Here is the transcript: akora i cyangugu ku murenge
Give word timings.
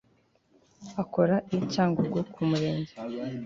akora 1.01 1.35
i 1.55 1.57
cyangugu 1.73 2.17
ku 2.33 2.41
murenge 2.49 2.93